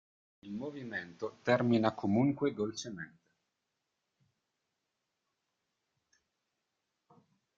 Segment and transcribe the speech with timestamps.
[0.41, 3.19] Il movimento termina comunque dolcemente.